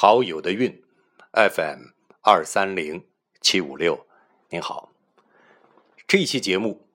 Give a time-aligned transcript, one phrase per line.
[0.00, 0.80] 好友的运
[1.32, 1.86] ，FM
[2.22, 3.04] 二三零
[3.40, 4.06] 七五六，
[4.48, 4.92] 您好。
[6.06, 6.86] 这一期节目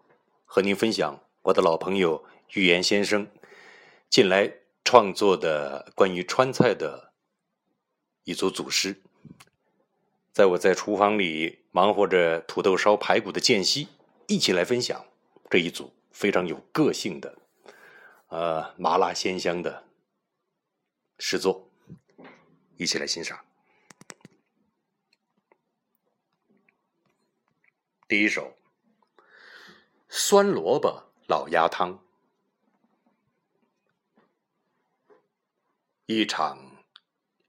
[0.46, 3.28] 和您分享我的老朋友玉言先生
[4.10, 4.50] 近来
[4.86, 7.12] 创作的关于川菜的
[8.24, 9.02] 一组组诗。
[10.32, 13.90] 在我在厨房里忙活着土豆烧排骨的间隙，
[14.28, 15.06] 一起来分享
[15.50, 17.38] 这一组非常有个性的、
[18.30, 19.84] 呃麻辣鲜香的
[21.20, 21.70] 诗作。
[22.84, 23.46] 一起来欣赏。
[28.10, 28.58] 第一首
[30.10, 32.04] 酸萝卜老鸭汤，
[36.08, 36.84] 一场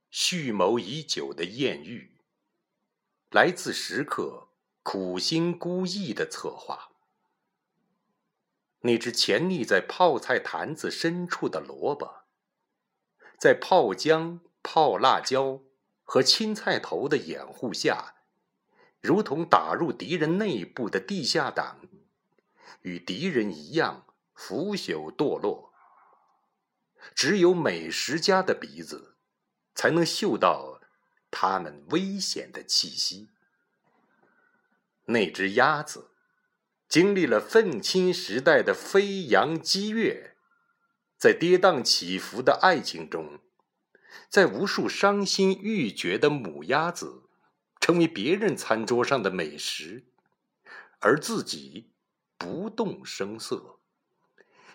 [0.08, 2.16] 蓄谋已久的艳遇，
[3.30, 4.50] 来自食客
[4.84, 6.92] 苦心孤诣的策划。
[8.82, 12.22] 那只潜匿在泡菜坛子深处的萝卜，
[13.36, 14.40] 在泡姜。
[14.64, 15.60] 泡辣椒
[16.02, 18.14] 和青菜头的掩护下，
[19.00, 21.82] 如同打入敌人内部的地下党，
[22.80, 25.72] 与敌人一样腐朽堕落。
[27.14, 29.16] 只有美食家的鼻子，
[29.74, 30.80] 才能嗅到
[31.30, 33.28] 他们危险的气息。
[35.04, 36.10] 那只鸭子，
[36.88, 40.34] 经历了愤青时代的飞扬激越，
[41.18, 43.40] 在跌宕起伏的爱情中。
[44.28, 47.24] 在无数伤心欲绝的母鸭子
[47.80, 50.04] 成为别人餐桌上的美食，
[51.00, 51.92] 而自己
[52.38, 53.78] 不动声色，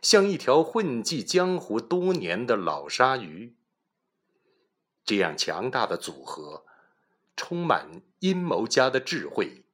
[0.01, 3.55] 像一条混迹江湖多年的老鲨鱼。
[5.03, 6.65] 这样强大的组合，
[7.35, 9.65] 充满阴谋家的智慧，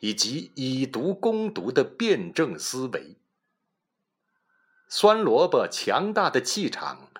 [0.00, 3.18] 以及以毒攻毒的辩证思维。
[4.88, 7.10] 酸萝卜强大的气场，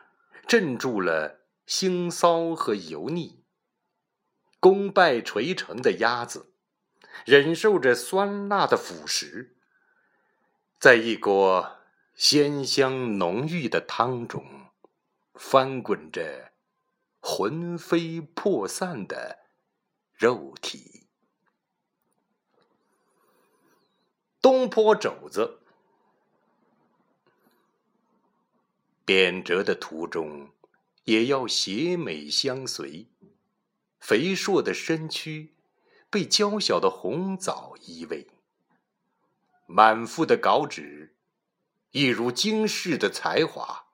[0.46, 1.41] 镇住了。
[1.74, 3.46] 腥骚和油腻，
[4.60, 6.52] 功败垂成的鸭子，
[7.24, 9.52] 忍受着酸辣的腐蚀，
[10.78, 11.78] 在一锅
[12.14, 14.66] 鲜香浓郁的汤中，
[15.32, 16.52] 翻滚着
[17.20, 19.38] 魂飞魄散的
[20.12, 21.08] 肉体。
[24.42, 25.60] 东坡肘子，
[29.06, 30.50] 贬谪的途中。
[31.04, 33.08] 也要邪美相随，
[33.98, 35.54] 肥硕的身躯
[36.08, 38.26] 被娇小的红枣依偎，
[39.66, 41.16] 满腹的稿纸，
[41.90, 43.86] 一如惊世的才华。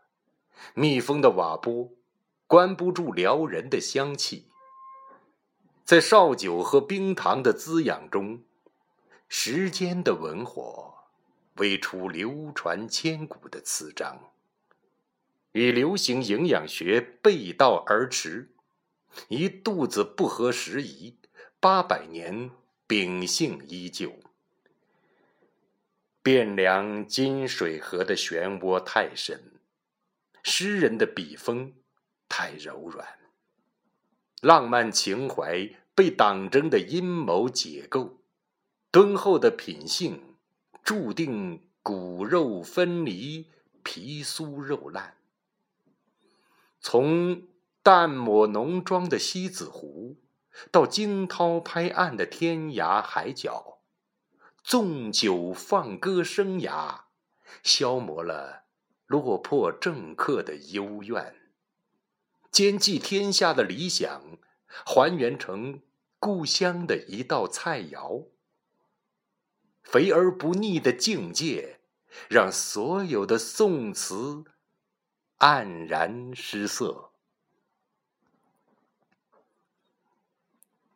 [0.75, 1.93] 密封的瓦钵，
[2.47, 4.51] 关不住撩人的香气。
[5.85, 8.45] 在绍酒和冰糖的滋养中，
[9.29, 10.95] 时间的文火，
[11.57, 14.33] 煨出流传千古的词章。
[15.53, 18.51] 与流行营养学背道而驰，
[19.29, 21.19] 一肚子不合时宜，
[21.59, 22.51] 八百年
[22.87, 24.13] 秉性依旧。
[26.23, 29.53] 汴梁金水河的漩涡太深，
[30.43, 31.73] 诗人的笔锋
[32.29, 33.07] 太柔软，
[34.43, 38.21] 浪漫情怀被党争的阴谋解构，
[38.91, 40.37] 敦厚的品性
[40.83, 43.47] 注定骨肉分离，
[43.83, 45.18] 皮酥肉烂。
[46.81, 47.49] 从
[47.83, 50.17] 淡抹浓妆的西子湖，
[50.71, 53.81] 到惊涛拍岸的天涯海角，
[54.63, 57.03] 纵酒放歌生涯，
[57.63, 58.65] 消磨了
[59.07, 61.35] 落魄政客的幽怨，
[62.51, 64.39] 兼济天下的理想，
[64.85, 65.81] 还原成
[66.19, 68.27] 故乡的一道菜肴。
[69.83, 71.81] 肥而不腻的境界，
[72.29, 74.45] 让所有的宋词。
[75.39, 77.13] 黯然失色。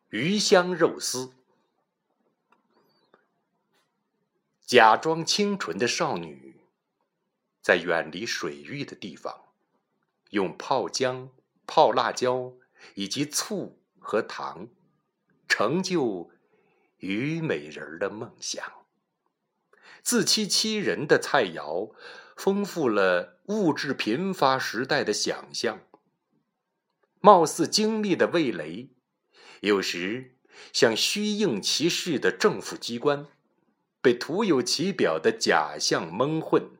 [0.09, 1.33] 鱼香肉丝，
[4.65, 6.61] 假装清纯的少女，
[7.61, 9.45] 在远离水域的地方，
[10.31, 11.29] 用泡姜、
[11.65, 12.51] 泡辣椒
[12.95, 14.67] 以及醋和糖，
[15.47, 16.29] 成就
[16.97, 18.85] 虞美人的梦想。
[20.03, 21.95] 自欺欺人的菜肴。
[22.35, 25.79] 丰富了物质贫乏时代的想象。
[27.19, 28.89] 貌似精密的味蕾，
[29.61, 30.35] 有时
[30.71, 33.27] 像虚应其事的政府机关，
[34.01, 36.77] 被徒有其表的假象蒙混；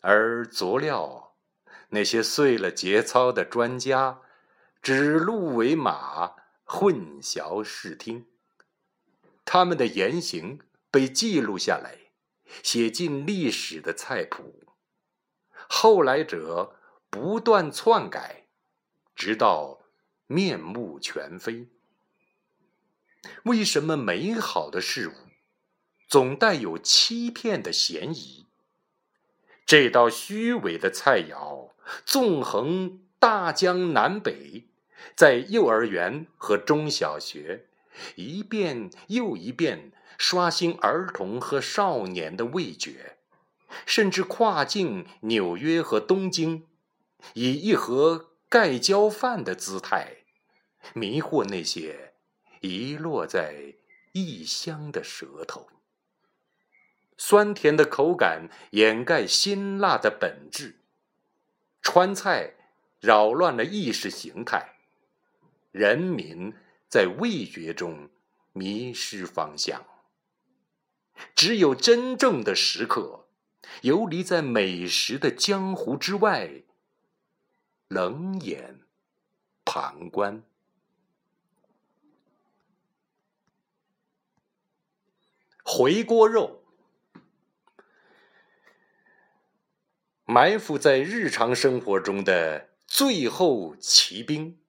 [0.00, 1.34] 而佐料，
[1.90, 4.20] 那些碎了节操的专家，
[4.80, 6.32] 指鹿为马，
[6.64, 8.26] 混淆视听。
[9.44, 10.60] 他们的言行
[10.90, 12.03] 被记录下来。
[12.62, 14.64] 写进历史的菜谱，
[15.68, 16.76] 后来者
[17.10, 18.46] 不断篡改，
[19.14, 19.80] 直到
[20.26, 21.68] 面目全非。
[23.44, 25.12] 为什么美好的事物
[26.08, 28.46] 总带有欺骗的嫌疑？
[29.66, 31.70] 这道虚伪的菜肴
[32.04, 34.68] 纵横大江南北，
[35.16, 37.66] 在幼儿园和中小学
[38.16, 43.16] 一遍又一遍刷新儿童和少年的味觉，
[43.86, 46.66] 甚至跨境纽约和东京，
[47.34, 50.18] 以一盒盖浇饭的姿态
[50.92, 52.12] 迷惑那些。
[52.60, 53.74] 遗落在
[54.12, 55.68] 异乡的舌头，
[57.18, 60.76] 酸甜的口感掩盖辛辣的本质，
[61.82, 62.54] 川菜
[63.00, 64.76] 扰乱了意识形态，
[65.72, 66.54] 人民
[66.94, 68.08] 在味觉中
[68.52, 69.84] 迷失方向。
[71.34, 73.26] 只有真正的食客，
[73.82, 76.62] 游离在美食的江湖之外，
[77.88, 78.82] 冷眼
[79.64, 80.44] 旁观。
[85.64, 86.62] 回锅肉，
[90.24, 94.60] 埋伏在日常生活中的最后骑兵。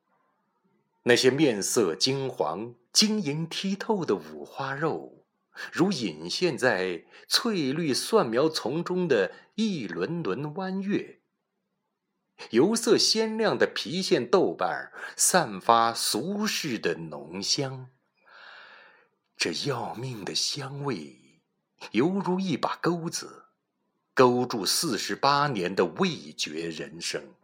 [1.07, 5.23] 那些面色金黄、晶莹剔透的五花肉，
[5.71, 11.21] 如隐现在翠绿蒜苗丛中的一轮轮弯月。
[12.49, 17.91] 油色鲜亮的郫县豆瓣散发俗世的浓香。
[19.37, 21.39] 这要命的香味，
[21.91, 23.45] 犹如一把钩子，
[24.15, 27.35] 勾住四十八年的味觉人生，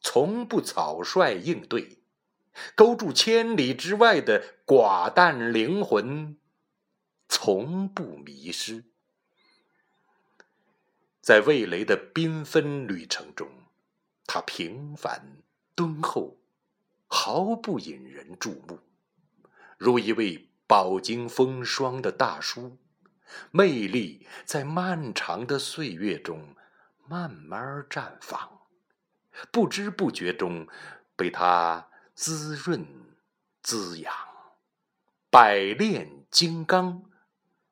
[0.00, 1.98] 从不草率应对；
[2.74, 6.36] 勾住千里之外的寡淡灵魂，
[7.28, 8.84] 从不迷失。
[11.20, 13.48] 在味蕾的缤纷旅程中，
[14.26, 15.38] 他平凡
[15.74, 16.38] 敦厚，
[17.06, 18.78] 毫不引人注目，
[19.78, 20.48] 如一位。
[20.64, 22.78] 饱经风霜的大叔，
[23.50, 26.56] 魅力在漫长的岁月中
[27.06, 28.62] 慢慢绽放，
[29.50, 30.66] 不知不觉中
[31.14, 32.86] 被他滋润
[33.62, 34.14] 滋养，
[35.30, 37.04] 百炼金刚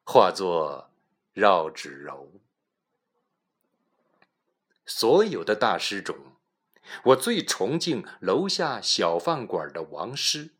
[0.04, 0.90] 化作
[1.32, 2.32] 绕指柔。
[4.86, 6.16] 所有的大师中，
[7.04, 10.50] 我最崇敬楼下小饭馆的王师。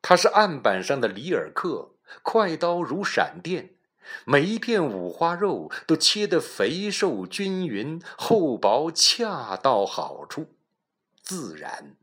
[0.00, 3.74] 他是案板上的里尔克，快刀如闪电，
[4.24, 10.54] 每一片五花肉都切得肥瘦均匀、厚薄恰到好处，
[11.20, 11.96] 自然、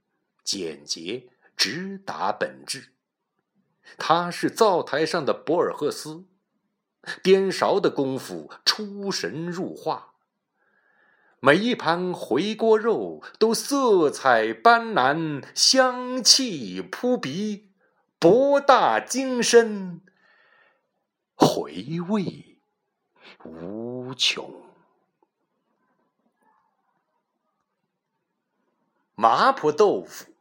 [0.43, 2.93] 简洁，直达本质。
[3.97, 6.25] 他是灶台上的博尔赫斯，
[7.21, 10.13] 颠勺的功夫出神入化，
[11.39, 17.69] 每一盘回锅肉都色彩斑斓，香气扑鼻。
[18.19, 19.99] 博大精深，
[21.35, 22.57] 回味
[23.43, 24.63] 无穷。
[29.15, 30.32] 麻婆豆腐，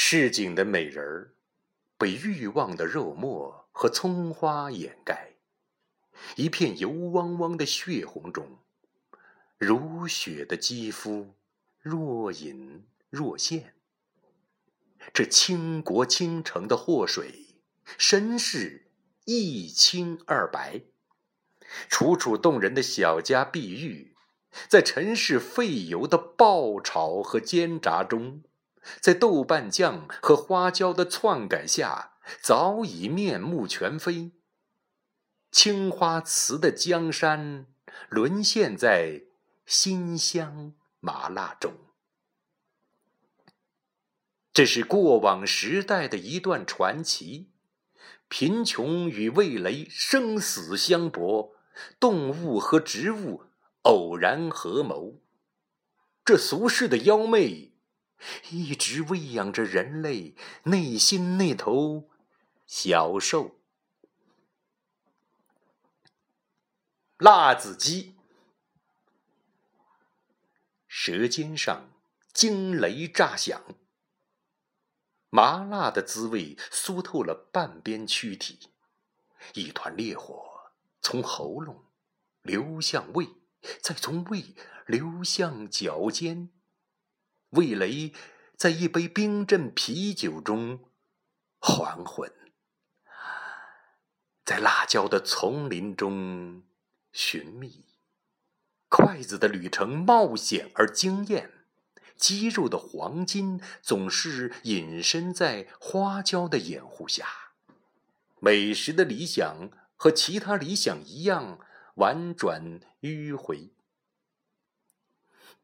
[0.00, 1.34] 市井的美人儿
[1.98, 5.34] 被欲望的肉末和葱花掩盖，
[6.36, 8.60] 一片油汪汪的血红中，
[9.58, 11.34] 如雪的肌肤
[11.80, 13.74] 若隐若现。
[15.12, 17.56] 这倾国倾城的祸水，
[17.98, 18.92] 身世
[19.24, 20.82] 一清二白。
[21.88, 24.14] 楚楚动人的小家碧玉，
[24.68, 28.44] 在尘世费油的爆炒和煎炸中，
[29.00, 34.32] 在豆瓣酱和花椒的篡改下，早已面目全非。
[35.50, 37.66] 青花瓷的江山，
[38.08, 39.22] 沦陷在
[39.64, 41.72] 辛香麻辣中。
[44.52, 47.50] 这是过往时代的一段传奇，
[48.28, 51.54] 贫穷与味蕾生死相搏，
[52.00, 53.44] 动物和植物
[53.82, 55.22] 偶然合谋。
[56.24, 57.67] 这俗世的妖媚，
[58.50, 60.34] 一直喂养着人类
[60.64, 62.08] 内心那头
[62.66, 63.56] 小兽。
[67.18, 68.14] 辣子鸡，
[70.86, 71.92] 舌尖上
[72.32, 73.62] 惊雷炸响。
[75.30, 78.70] 麻辣的滋味酥透了半边躯体，
[79.54, 80.72] 一团烈火
[81.02, 81.84] 从喉咙
[82.42, 83.28] 流向胃，
[83.82, 84.54] 再从胃
[84.86, 86.50] 流向脚尖，
[87.50, 88.12] 味蕾
[88.56, 90.80] 在一杯冰镇啤酒中
[91.58, 92.30] 还魂，
[94.44, 96.62] 在辣椒的丛林中
[97.12, 97.86] 寻觅。
[98.88, 101.50] 筷子的旅程冒险而惊艳，
[102.16, 107.26] 鸡肉的黄金总是隐身在花椒的掩护下。
[108.40, 111.58] 美食的理想和其他理想一样，
[111.96, 113.72] 婉转迂回。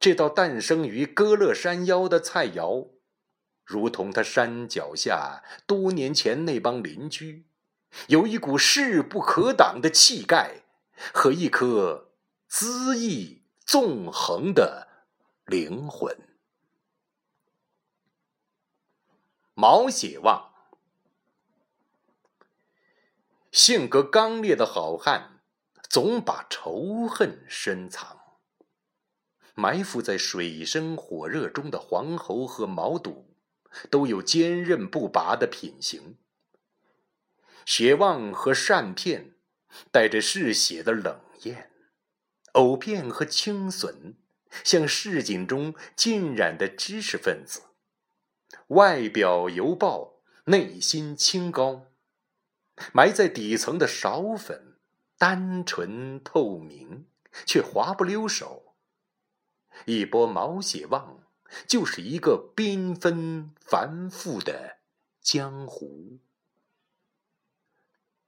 [0.04, 2.90] 这道诞生于歌乐山腰的菜肴，
[3.64, 7.46] 如同他山脚下多年前那帮邻居，
[8.08, 10.64] 有一股势不可挡的气概
[11.14, 12.10] 和一颗
[12.50, 14.88] 恣意纵横的
[15.46, 16.14] 灵魂。
[19.54, 20.52] 毛血旺，
[23.50, 25.40] 性格刚烈的好汉，
[25.88, 28.23] 总把仇恨深藏。
[29.54, 33.34] 埋伏在水深火热中的黄喉和毛肚，
[33.90, 36.16] 都有坚韧不拔的品行。
[37.64, 39.36] 血旺和善片，
[39.90, 41.70] 带着嗜血的冷艳；
[42.52, 44.16] 藕片和青笋，
[44.62, 47.62] 像市井中浸染的知识分子。
[48.68, 51.86] 外表油爆，内心清高。
[52.92, 54.78] 埋在底层的苕粉，
[55.16, 57.06] 单纯透明，
[57.46, 58.63] 却滑不溜手。
[59.86, 61.20] 一波毛血旺，
[61.66, 64.78] 就是一个缤纷繁复的
[65.20, 66.18] 江湖。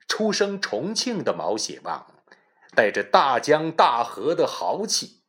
[0.09, 2.23] 出生重庆的毛血旺，
[2.75, 5.23] 带着大江大河的豪气。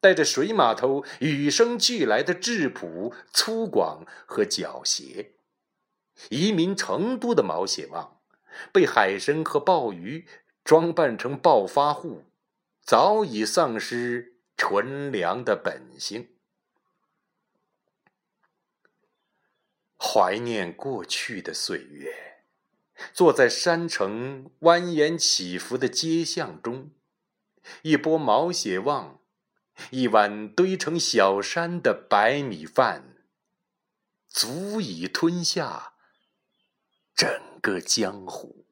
[0.00, 5.28] 带着水码头与生俱来的质朴、粗犷和狡黠，
[6.28, 8.18] 移民成都的毛血旺，
[8.70, 10.26] 被海参和鲍鱼
[10.62, 12.24] 装扮成暴发户，
[12.82, 16.36] 早已丧失纯良的本性。
[19.96, 22.44] 怀念过去的岁月，
[23.12, 26.90] 坐在山城蜿蜒起伏的街巷中，
[27.82, 29.20] 一波毛血旺。
[29.90, 33.16] 一碗堆成小山的白米饭，
[34.28, 35.94] 足以吞下
[37.12, 38.68] 整个江湖。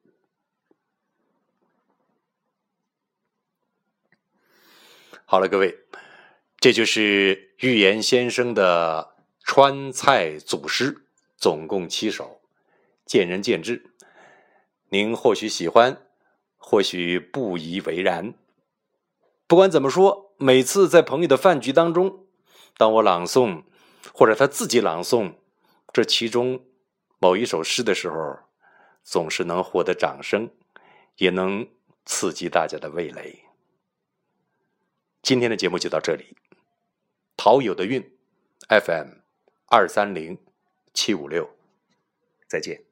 [5.33, 5.79] 好了，各位，
[6.59, 12.39] 这就是预言先生的川菜祖诗，总共七首，
[13.03, 13.95] 见仁见智。
[14.89, 16.05] 您或许喜欢，
[16.55, 18.35] 或许不以为然。
[19.47, 20.35] 不管怎么说。
[20.37, 22.27] 每次在朋友的饭局当中，
[22.77, 23.63] 当我朗诵
[24.13, 25.33] 或者他自己朗诵
[25.91, 26.63] 这其中
[27.17, 28.37] 某一首诗的时候，
[29.03, 30.51] 总是能获得掌声，
[31.15, 31.67] 也能
[32.05, 33.39] 刺激大家的味蕾。
[35.23, 36.35] 今天的节目就到这里，
[37.37, 38.13] 陶友的运
[38.67, 39.19] ，FM
[39.67, 40.37] 二三零
[40.93, 41.49] 七五六，
[42.45, 42.83] 再见。